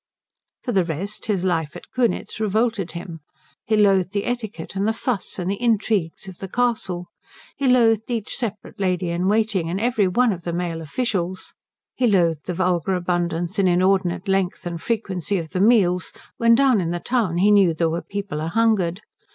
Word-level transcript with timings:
For 0.63 0.71
the 0.71 0.83
rest, 0.83 1.27
his 1.27 1.43
life 1.43 1.75
at 1.75 1.91
Kunitz 1.91 2.39
revolted 2.39 2.93
him. 2.93 3.19
He 3.67 3.77
loathed 3.77 4.13
the 4.13 4.25
etiquette 4.25 4.75
and 4.75 4.87
the 4.87 4.93
fuss 4.93 5.37
and 5.37 5.47
the 5.51 5.61
intrigues 5.61 6.27
of 6.27 6.39
the 6.39 6.47
castle. 6.47 7.09
He 7.55 7.67
loathed 7.67 8.09
each 8.09 8.35
separate 8.35 8.79
lady 8.79 9.09
in 9.09 9.27
waiting, 9.27 9.69
and 9.69 9.79
every 9.79 10.07
one 10.07 10.33
of 10.33 10.41
the 10.43 10.53
male 10.53 10.81
officials. 10.81 11.53
He 11.93 12.07
loathed 12.07 12.45
the 12.47 12.55
vulgar 12.55 12.95
abundance 12.95 13.59
and 13.59 13.69
inordinate 13.69 14.27
length 14.27 14.65
and 14.65 14.81
frequency 14.81 15.37
of 15.37 15.51
the 15.51 15.61
meals, 15.61 16.11
when 16.37 16.55
down 16.55 16.81
in 16.81 16.89
the 16.89 16.99
town 16.99 17.37
he 17.37 17.51
knew 17.51 17.71
there 17.75 17.87
were 17.87 18.01
people 18.01 18.41
a 18.41 18.47
hungered. 18.47 19.01